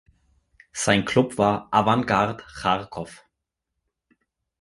Sein 0.73 1.05
Klub 1.05 1.37
war 1.37 1.67
"Awangard" 1.69 2.43
Charkow. 2.51 3.07